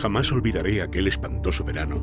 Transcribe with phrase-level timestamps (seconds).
[0.00, 2.02] Jamás olvidaré aquel espantoso verano,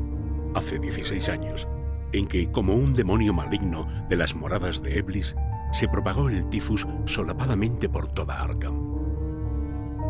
[0.54, 1.68] hace 16 años,
[2.12, 5.36] en que, como un demonio maligno de las moradas de Eblis,
[5.72, 8.74] se propagó el tifus solapadamente por toda Arkham.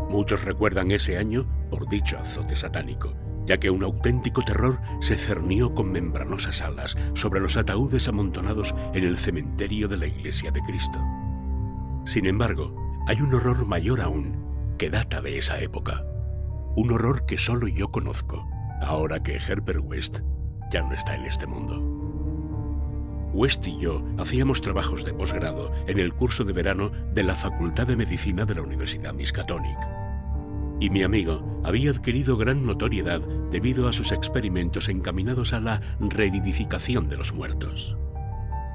[0.09, 3.13] Muchos recuerdan ese año por dicho azote satánico,
[3.45, 9.03] ya que un auténtico terror se cernió con membranosas alas sobre los ataúdes amontonados en
[9.03, 10.99] el cementerio de la Iglesia de Cristo.
[12.05, 12.75] Sin embargo,
[13.07, 14.43] hay un horror mayor aún,
[14.77, 16.03] que data de esa época.
[16.75, 18.47] Un horror que solo yo conozco,
[18.81, 20.19] ahora que Herbert West
[20.71, 21.79] ya no está en este mundo.
[23.33, 27.87] West y yo hacíamos trabajos de posgrado en el curso de verano de la Facultad
[27.87, 29.77] de Medicina de la Universidad Miskatonic
[30.79, 37.07] y mi amigo había adquirido gran notoriedad debido a sus experimentos encaminados a la revivificación
[37.09, 37.95] de los muertos.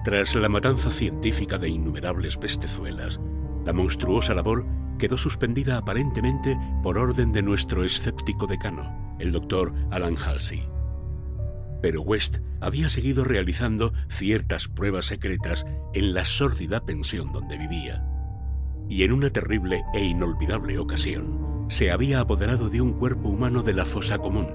[0.05, 3.21] Tras la matanza científica de innumerables pestezuelas,
[3.65, 4.65] la monstruosa labor
[5.01, 10.69] quedó suspendida aparentemente por orden de nuestro escéptico decano, el doctor Alan Halsey.
[11.83, 18.05] Pero West había seguido realizando ciertas pruebas secretas en la sórdida pensión donde vivía.
[18.91, 23.73] Y en una terrible e inolvidable ocasión, se había apoderado de un cuerpo humano de
[23.73, 24.49] la fosa común,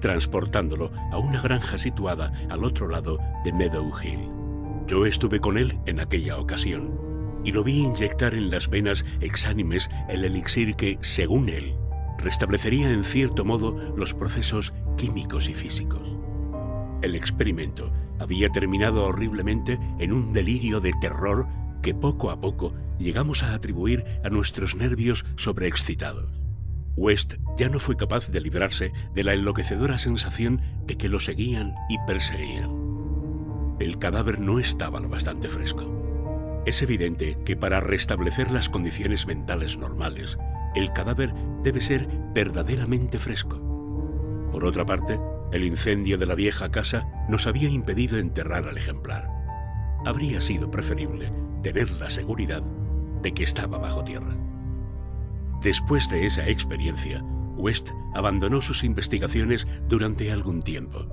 [0.00, 4.28] transportándolo a una granja situada al otro lado de Meadow Hill.
[4.88, 7.05] Yo estuve con él en aquella ocasión
[7.46, 11.76] y lo vi inyectar en las venas exánimes el elixir que, según él,
[12.18, 16.02] restablecería en cierto modo los procesos químicos y físicos.
[17.02, 21.46] El experimento había terminado horriblemente en un delirio de terror
[21.82, 26.28] que poco a poco llegamos a atribuir a nuestros nervios sobreexcitados.
[26.96, 31.76] West ya no fue capaz de librarse de la enloquecedora sensación de que lo seguían
[31.88, 32.70] y perseguían.
[33.78, 35.95] El cadáver no estaba lo bastante fresco.
[36.66, 40.36] Es evidente que para restablecer las condiciones mentales normales,
[40.74, 41.32] el cadáver
[41.62, 43.60] debe ser verdaderamente fresco.
[44.50, 45.20] Por otra parte,
[45.52, 49.30] el incendio de la vieja casa nos había impedido enterrar al ejemplar.
[50.04, 51.32] Habría sido preferible
[51.62, 52.62] tener la seguridad
[53.22, 54.36] de que estaba bajo tierra.
[55.62, 57.22] Después de esa experiencia,
[57.56, 61.06] West abandonó sus investigaciones durante algún tiempo,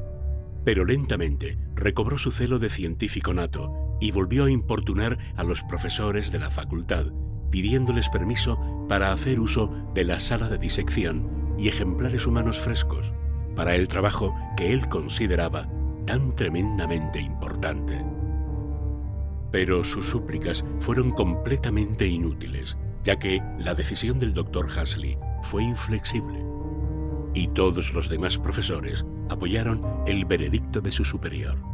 [0.66, 6.30] pero lentamente recobró su celo de científico nato y volvió a importunar a los profesores
[6.30, 7.06] de la facultad,
[7.52, 8.59] pidiéndoles permiso
[8.90, 13.14] para hacer uso de la sala de disección y ejemplares humanos frescos
[13.56, 15.69] para el trabajo que él consideraba
[16.06, 18.03] tan tremendamente importante.
[19.53, 22.75] Pero sus súplicas fueron completamente inútiles
[23.06, 26.44] ya que la decisión del doctor Hasley fue inflexible
[27.34, 31.72] y todos los demás profesores apoyaron el veredicto de su superior.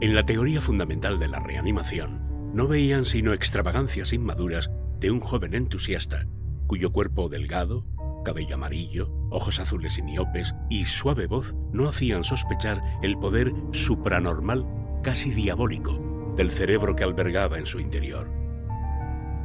[0.00, 4.70] En la teoría fundamental de la reanimación, no veían sino extravagancias inmaduras
[5.00, 6.26] de un joven entusiasta
[6.68, 7.84] cuyo cuerpo delgado,
[8.24, 14.66] cabello amarillo, ojos azules y miopes y suave voz no hacían sospechar el poder supranormal,
[15.02, 18.30] casi diabólico, del cerebro que albergaba en su interior.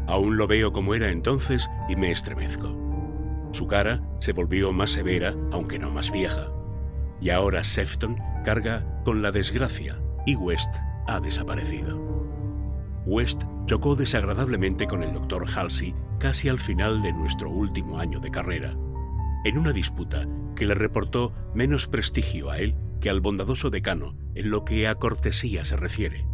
[0.05, 2.77] Aún lo veo como era entonces y me estremezco.
[3.53, 6.51] Su cara se volvió más severa, aunque no más vieja.
[7.21, 10.75] Y ahora Sefton carga con la desgracia y West
[11.07, 11.97] ha desaparecido.
[13.05, 18.31] West chocó desagradablemente con el doctor Halsey casi al final de nuestro último año de
[18.31, 18.75] carrera,
[19.45, 20.25] en una disputa
[20.55, 24.95] que le reportó menos prestigio a él que al bondadoso decano en lo que a
[24.95, 26.25] cortesía se refiere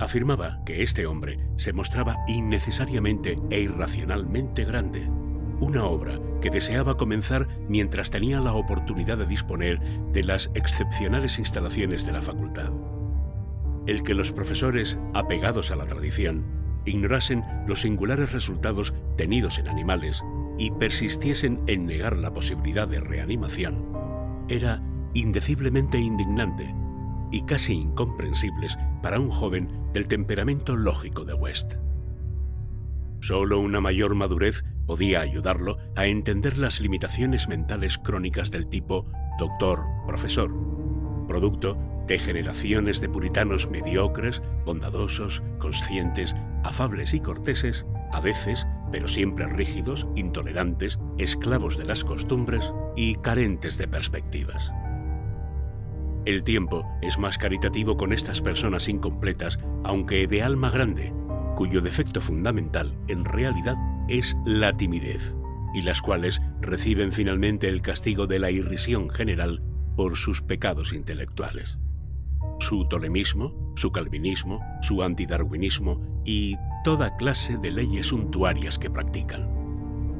[0.00, 5.08] afirmaba que este hombre se mostraba innecesariamente e irracionalmente grande,
[5.60, 9.80] una obra que deseaba comenzar mientras tenía la oportunidad de disponer
[10.12, 12.70] de las excepcionales instalaciones de la facultad.
[13.88, 16.44] El que los profesores, apegados a la tradición,
[16.84, 20.22] ignorasen los singulares resultados tenidos en animales
[20.58, 23.86] y persistiesen en negar la posibilidad de reanimación,
[24.50, 24.82] era
[25.14, 26.74] indeciblemente indignante
[27.32, 31.76] y casi incomprensibles para un joven del temperamento lógico de West.
[33.20, 40.52] Solo una mayor madurez podía ayudarlo a entender las limitaciones mentales crónicas del tipo doctor-profesor,
[41.26, 46.34] producto de generaciones de puritanos mediocres, bondadosos, conscientes,
[46.64, 53.76] afables y corteses, a veces, pero siempre rígidos, intolerantes, esclavos de las costumbres y carentes
[53.78, 54.72] de perspectivas.
[56.24, 61.12] El tiempo es más caritativo con estas personas incompletas, aunque de alma grande,
[61.56, 63.76] cuyo defecto fundamental, en realidad,
[64.08, 65.34] es la timidez,
[65.74, 69.62] y las cuales reciben finalmente el castigo de la irrisión general
[69.94, 71.78] por sus pecados intelectuales.
[72.58, 79.48] Su tolemismo, su calvinismo, su antidarwinismo y toda clase de leyes suntuarias que practican.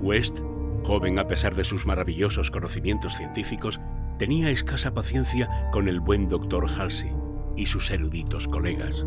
[0.01, 0.41] West
[0.85, 3.81] Joven a pesar de sus maravillosos conocimientos científicos,
[4.19, 7.13] tenía escasa paciencia con el buen doctor Halsey
[7.57, 9.05] y sus eruditos colegas,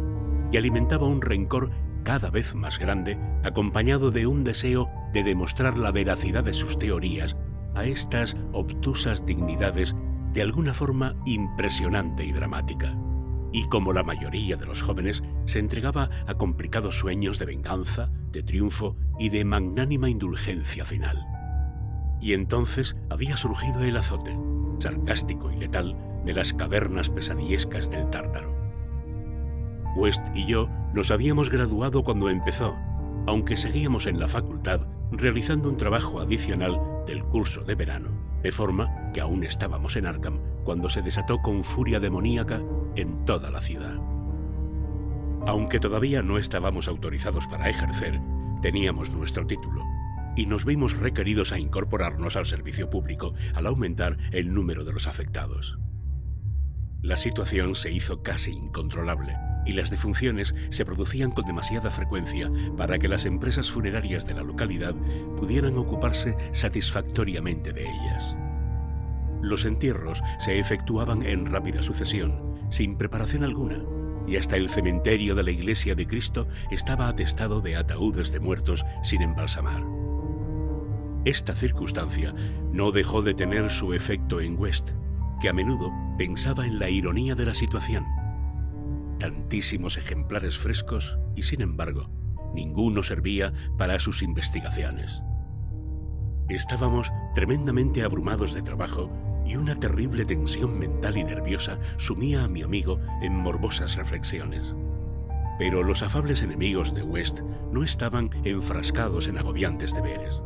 [0.52, 1.72] y alimentaba un rencor
[2.04, 7.38] cada vez más grande, acompañado de un deseo de demostrar la veracidad de sus teorías
[7.76, 9.96] a estas obtusas dignidades
[10.34, 12.96] de alguna forma impresionante y dramática.
[13.52, 18.44] Y como la mayoría de los jóvenes, se entregaba a complicados sueños de venganza, de
[18.44, 21.26] triunfo y de magnánima indulgencia final.
[22.22, 24.38] Y entonces había surgido el azote,
[24.80, 28.56] sarcástico y letal, de las cavernas pesadillescas del Tártaro.
[29.96, 32.76] West y yo nos habíamos graduado cuando empezó,
[33.28, 38.10] aunque seguíamos en la facultad realizando un trabajo adicional del curso de verano,
[38.42, 42.62] de forma que aún estábamos en Arkham cuando se desató con furia demoníaca
[42.96, 43.96] en toda la ciudad.
[45.48, 48.20] Aunque todavía no estábamos autorizados para ejercer,
[48.62, 49.84] teníamos nuestro título
[50.36, 55.08] y nos vimos requeridos a incorporarnos al servicio público al aumentar el número de los
[55.08, 55.78] afectados.
[57.02, 59.36] La situación se hizo casi incontrolable
[59.66, 64.44] y las defunciones se producían con demasiada frecuencia para que las empresas funerarias de la
[64.44, 64.96] localidad
[65.38, 68.36] pudieran ocuparse satisfactoriamente de ellas.
[69.42, 73.84] Los entierros se efectuaban en rápida sucesión, sin preparación alguna,
[74.26, 78.84] y hasta el cementerio de la Iglesia de Cristo estaba atestado de ataúdes de muertos
[79.04, 79.84] sin embalsamar.
[81.26, 82.34] Esta circunstancia
[82.72, 84.94] no dejó de tener su efecto en West,
[85.40, 88.06] que a menudo pensaba en la ironía de la situación
[89.22, 92.10] tantísimos ejemplares frescos y sin embargo,
[92.56, 95.22] ninguno servía para sus investigaciones.
[96.50, 99.12] Estábamos tremendamente abrumados de trabajo
[99.46, 104.76] y una terrible tensión mental y nerviosa sumía a mi amigo en morbosas reflexiones.
[105.58, 107.42] Pero los afables enemigos de West
[107.72, 110.42] no estaban enfrascados en agobiantes deberes.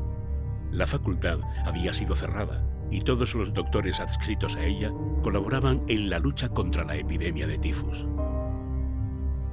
[0.71, 4.91] La facultad había sido cerrada y todos los doctores adscritos a ella
[5.23, 8.07] colaboraban en la lucha contra la epidemia de tifus.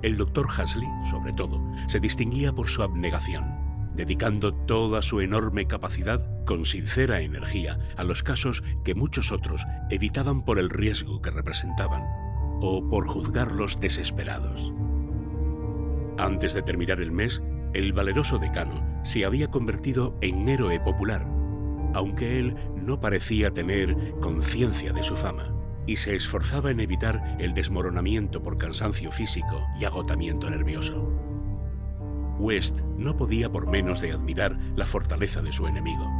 [0.03, 3.62] El doctor Hasley, sobre todo, se distinguía por su abnegación,
[3.94, 10.43] dedicando toda su enorme capacidad con sincera energía a los casos que muchos otros evitaban
[10.43, 12.03] por el riesgo que representaban
[12.61, 14.73] o por juzgarlos desesperados.
[16.19, 17.43] Antes de terminar el mes,
[17.75, 21.27] el valeroso decano se había convertido en héroe popular,
[21.95, 25.55] aunque él no parecía tener conciencia de su fama
[25.87, 31.12] y se esforzaba en evitar el desmoronamiento por cansancio físico y agotamiento nervioso.
[32.43, 36.11] West no podía por menos de admirar la fortaleza de su enemigo,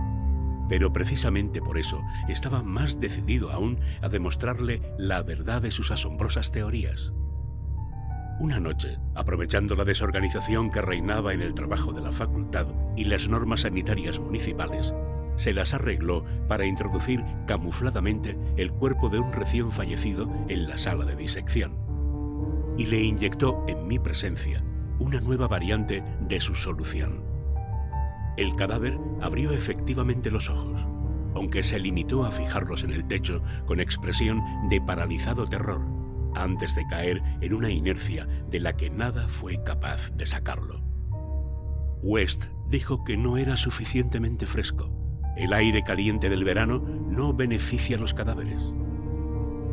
[0.69, 6.53] pero precisamente por eso estaba más decidido aún a demostrarle la verdad de sus asombrosas
[6.53, 7.13] teorías.
[8.39, 12.67] Una noche, aprovechando la desorganización que reinaba en el trabajo de la facultad
[12.97, 14.95] y las normas sanitarias municipales,
[15.37, 21.05] se las arregló para introducir camufladamente el cuerpo de un recién fallecido en la sala
[21.05, 21.77] de disección.
[22.79, 24.63] Y le inyectó en mi presencia
[25.03, 27.23] una nueva variante de su solución.
[28.37, 30.87] El cadáver abrió efectivamente los ojos,
[31.35, 35.83] aunque se limitó a fijarlos en el techo con expresión de paralizado terror,
[36.35, 40.82] antes de caer en una inercia de la que nada fue capaz de sacarlo.
[42.03, 45.03] West dijo que no era suficientemente fresco
[45.37, 48.63] el aire caliente del verano no beneficia a los cadáveres.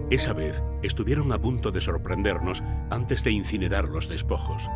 [0.09, 4.69] Esa vez estuvieron a punto de sorprendernos antes de incinerar los despojos,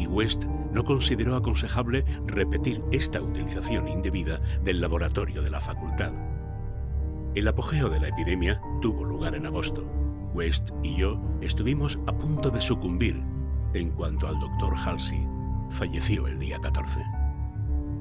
[0.00, 6.12] y West no consideró aconsejable repetir esta utilización indebida del laboratorio de la facultad.
[7.34, 9.84] El apogeo de la epidemia tuvo lugar en agosto.
[10.32, 13.22] West y yo estuvimos a punto de sucumbir
[13.74, 15.28] en cuanto al doctor Halsey
[15.68, 17.04] falleció el día 14.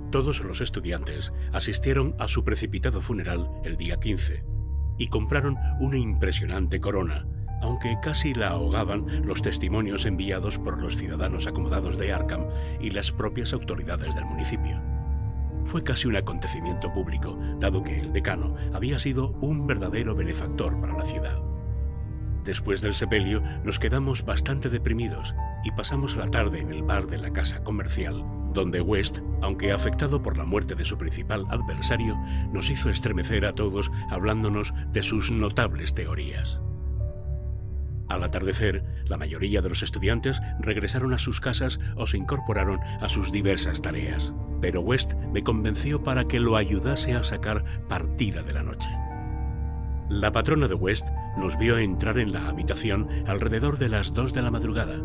[0.10, 4.46] Todos los estudiantes asistieron a su precipitado funeral el día 15
[4.98, 7.28] y compraron una impresionante corona,
[7.62, 12.48] aunque casi la ahogaban los testimonios enviados por los ciudadanos acomodados de Arkham
[12.80, 14.82] y las propias autoridades del municipio.
[15.66, 20.98] Fue casi un acontecimiento público, dado que el decano había sido un verdadero benefactor para
[20.98, 21.42] la ciudad.
[22.46, 27.18] Después del sepelio nos quedamos bastante deprimidos y pasamos la tarde en el bar de
[27.18, 28.24] la casa comercial
[28.54, 32.18] donde West, aunque afectado por la muerte de su principal adversario,
[32.52, 36.60] nos hizo estremecer a todos hablándonos de sus notables teorías.
[38.10, 43.08] Al atardecer, la mayoría de los estudiantes regresaron a sus casas o se incorporaron a
[43.08, 48.54] sus diversas tareas, pero West me convenció para que lo ayudase a sacar partida de
[48.54, 48.90] la noche.
[50.10, 54.42] La patrona de West nos vio entrar en la habitación alrededor de las dos de
[54.42, 55.00] la madrugada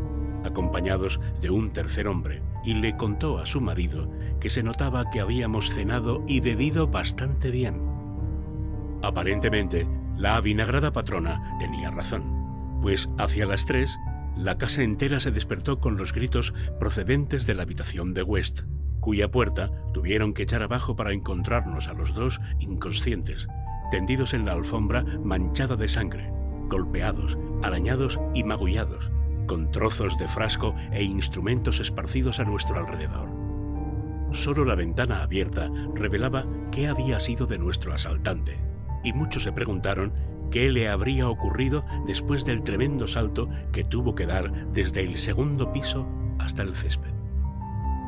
[0.45, 5.21] acompañados de un tercer hombre, y le contó a su marido que se notaba que
[5.21, 7.81] habíamos cenado y bebido bastante bien.
[9.03, 12.44] Aparentemente, la avinagrada patrona tenía razón,
[12.85, 13.99] pues hacia las tres,
[14.37, 18.65] la casa entera se despertó con los gritos procedentes de la habitación de West,
[19.01, 23.49] cuya puerta tuvieron que echar abajo para encontrarnos a los dos inconscientes,
[23.91, 26.31] tendidos en la alfombra manchada de sangre,
[26.69, 29.11] golpeados, arañados y magullados,
[29.47, 33.31] con trozos de frasco e instrumentos esparcidos a nuestro alrededor.
[34.33, 38.61] Solo la ventana abierta revelaba qué había sido de nuestro asaltante,
[39.03, 40.13] y muchos se preguntaron
[40.55, 45.73] qué le habría ocurrido después del tremendo salto que tuvo que dar desde el segundo
[45.73, 46.07] piso
[46.39, 47.11] hasta el césped.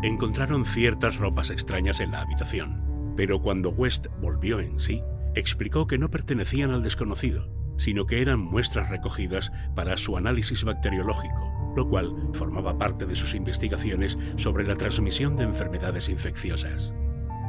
[0.05, 5.03] Encontraron ciertas ropas extrañas en la habitación, pero cuando West volvió en sí,
[5.35, 7.49] explicó que no pertenecían al desconocido,
[7.79, 13.35] sino que eran muestras recogidas para su análisis bacteriológico, lo cual formaba parte de sus
[13.35, 16.95] investigaciones sobre la transmisión de enfermedades infecciosas.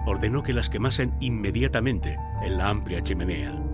[0.08, 3.67] Ordenó que las quemasen inmediatamente en la amplia chimenea.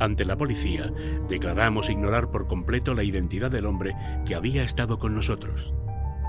[0.00, 0.90] Ante la policía,
[1.28, 5.74] declaramos ignorar por completo la identidad del hombre que había estado con nosotros.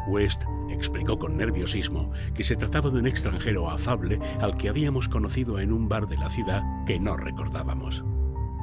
[0.07, 5.57] West explicó con nerviosismo que se trataba de un extranjero afable al que habíamos conocido
[5.59, 8.03] en un bar de la ciudad que no recordábamos.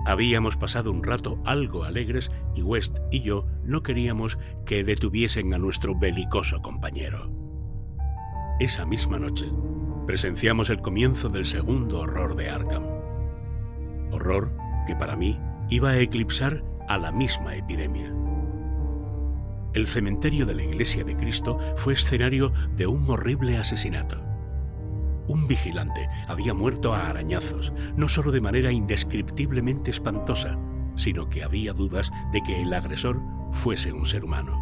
[0.04, 5.58] Habíamos pasado un rato algo alegres y West y yo no queríamos que detuviesen a
[5.58, 7.30] nuestro belicoso compañero.
[8.60, 9.46] Esa misma noche,
[10.06, 12.84] presenciamos el comienzo del segundo horror de Arkham.
[14.10, 18.10] Horror que para mí iba a eclipsar a la misma epidemia.
[19.74, 24.18] El cementerio de la Iglesia de Cristo fue escenario de un horrible asesinato.
[25.28, 30.58] Un vigilante había muerto a arañazos, no solo de manera indescriptiblemente espantosa,
[30.96, 34.58] sino que había dudas de que el agresor fuese un ser humano.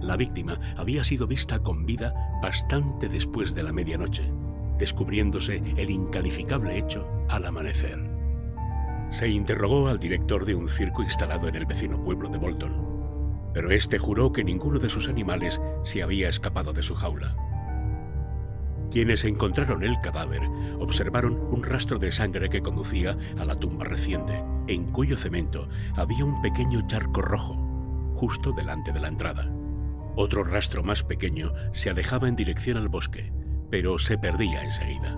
[0.00, 4.32] La víctima había sido vista con vida bastante después de la medianoche,
[4.78, 8.15] descubriéndose el incalificable hecho al amanecer.
[9.10, 13.70] Se interrogó al director de un circo instalado en el vecino pueblo de Bolton, pero
[13.70, 17.36] este juró que ninguno de sus animales se había escapado de su jaula.
[18.90, 20.42] Quienes encontraron el cadáver
[20.78, 26.24] observaron un rastro de sangre que conducía a la tumba reciente, en cuyo cemento había
[26.24, 27.54] un pequeño charco rojo,
[28.14, 29.50] justo delante de la entrada.
[30.16, 33.32] Otro rastro más pequeño se alejaba en dirección al bosque,
[33.70, 35.16] pero se perdía enseguida.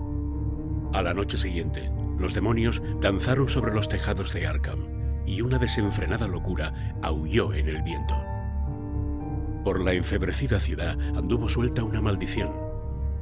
[0.93, 4.87] A la noche siguiente, los demonios danzaron sobre los tejados de Arkham
[5.25, 8.15] y una desenfrenada locura aulló en el viento.
[9.63, 12.69] Por la enfebrecida ciudad anduvo suelta una maldición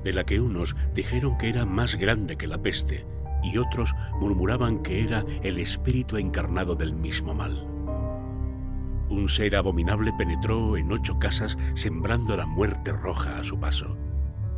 [0.04, 3.06] de la que unos dijeron que era más grande que la peste
[3.44, 7.68] y otros murmuraban que era el espíritu encarnado del mismo mal.
[9.10, 13.98] Un ser abominable penetró en ocho casas sembrando la muerte roja a su paso,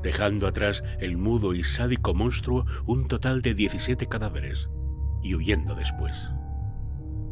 [0.02, 4.70] dejando atrás el mudo y sádico monstruo un total de 17 cadáveres,
[5.22, 6.30] y huyendo después.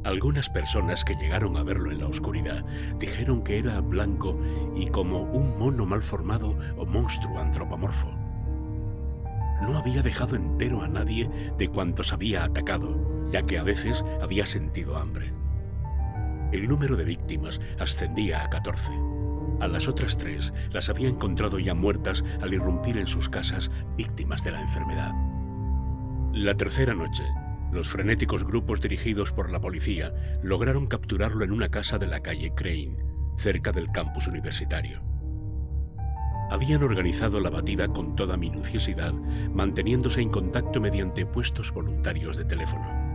[0.04, 2.64] Algunas personas que llegaron a verlo en la oscuridad
[3.00, 4.40] dijeron que era blanco
[4.76, 8.10] y como un mono mal formado o monstruo antropomorfo.
[9.62, 14.46] No había dejado entero a nadie de cuantos había atacado, ya que a veces había
[14.46, 15.34] sentido hambre.
[16.54, 19.07] El número de víctimas ascendía a 14.
[19.60, 24.44] A las otras tres las había encontrado ya muertas al irrumpir en sus casas víctimas
[24.44, 25.12] de la enfermedad.
[26.34, 27.24] La tercera noche,
[27.72, 32.54] los frenéticos grupos dirigidos por la policía lograron capturarlo en una casa de la calle
[32.56, 32.98] Crane,
[33.38, 35.02] cerca del campus universitario.
[36.50, 43.07] Habían organizado la batida con toda minuciosidad, manteniéndose en contacto mediante puestos voluntarios de teléfono.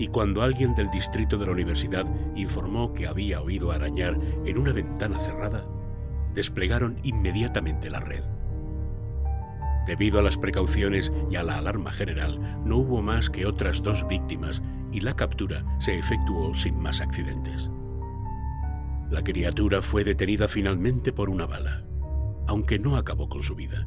[0.00, 4.72] Y cuando alguien del distrito de la universidad informó que había oído arañar en una
[4.72, 5.66] ventana cerrada,
[6.34, 8.24] desplegaron inmediatamente la red.
[9.86, 14.08] Debido a las precauciones y a la alarma general, no hubo más que otras dos
[14.08, 17.70] víctimas y la captura se efectuó sin más accidentes.
[19.10, 21.84] La criatura fue detenida finalmente por una bala,
[22.46, 23.86] aunque no acabó con su vida,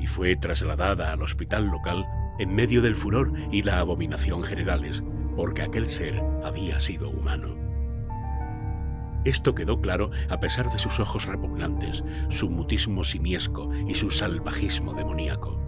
[0.00, 2.06] y fue trasladada al hospital local
[2.38, 5.02] en medio del furor y la abominación generales,
[5.36, 7.66] porque aquel ser había sido humano.
[9.26, 14.94] Esto quedó claro a pesar de sus ojos repugnantes, su mutismo simiesco y su salvajismo
[14.94, 15.60] demoníaco.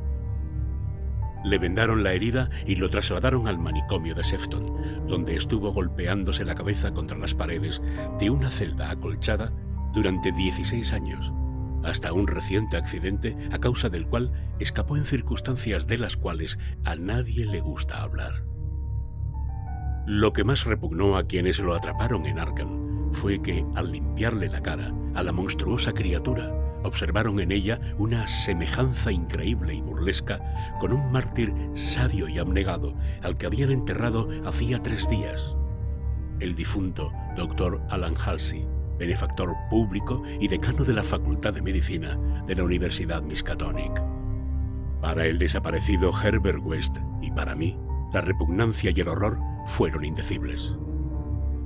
[1.44, 6.54] Le vendaron la herida y lo trasladaron al manicomio de Sefton, donde estuvo golpeándose la
[6.54, 7.82] cabeza contra las paredes
[8.18, 9.52] de una celda acolchada
[9.92, 11.32] durante 16 años,
[11.82, 16.94] hasta un reciente accidente a causa del cual escapó en circunstancias de las cuales a
[16.94, 18.47] nadie le gusta hablar.
[20.08, 24.62] Lo que más repugnó a quienes lo atraparon en Arkham fue que, al limpiarle la
[24.62, 26.50] cara a la monstruosa criatura,
[26.82, 30.40] observaron en ella una semejanza increíble y burlesca
[30.80, 35.54] con un mártir sabio y abnegado al que habían enterrado hacía tres días.
[36.40, 37.82] El difunto Dr.
[37.90, 38.66] Alan Halsey,
[38.98, 44.02] benefactor público y decano de la Facultad de Medicina de la Universidad Miskatonic.
[45.02, 47.78] Para el desaparecido Herbert West y para mí,
[48.14, 49.38] la repugnancia y el horror
[49.68, 50.72] fueron indecibles.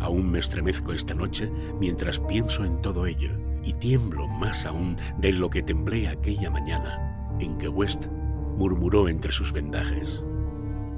[0.01, 3.31] Aún me estremezco esta noche mientras pienso en todo ello
[3.65, 8.09] y tiemblo más aún de lo que temblé aquella mañana en que West
[8.57, 10.23] murmuró entre sus vendajes.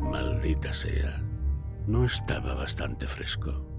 [0.01, 1.23] Maldita sea,
[1.87, 3.74] no estaba bastante fresco.